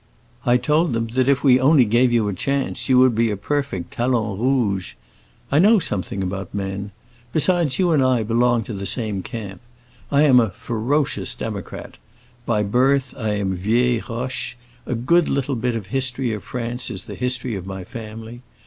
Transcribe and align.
I 0.47 0.57
told 0.57 0.93
them 0.93 1.05
that 1.09 1.27
if 1.29 1.43
we 1.43 1.59
only 1.59 1.85
gave 1.85 2.11
you 2.11 2.27
a 2.27 2.33
chance 2.33 2.89
you 2.89 2.97
would 2.97 3.13
be 3.13 3.29
a 3.29 3.37
perfect 3.37 3.91
talon 3.93 4.39
rouge. 4.39 4.95
I 5.51 5.59
know 5.59 5.77
something 5.77 6.23
about 6.23 6.55
men. 6.55 6.89
Besides, 7.33 7.77
you 7.77 7.91
and 7.91 8.01
I 8.03 8.23
belong 8.23 8.63
to 8.63 8.73
the 8.73 8.87
same 8.87 9.21
camp. 9.21 9.61
I 10.11 10.23
am 10.23 10.39
a 10.39 10.49
ferocious 10.49 11.35
democrat. 11.35 11.99
By 12.47 12.63
birth 12.63 13.13
I 13.15 13.35
am 13.35 13.53
vieille 13.55 14.01
roche; 14.09 14.55
a 14.87 14.95
good 14.95 15.29
little 15.29 15.55
bit 15.55 15.75
of 15.75 15.83
the 15.83 15.89
history 15.91 16.33
of 16.33 16.43
France 16.43 16.89
is 16.89 17.03
the 17.03 17.13
history 17.13 17.53
of 17.53 17.67
my 17.67 17.83
family. 17.83 18.41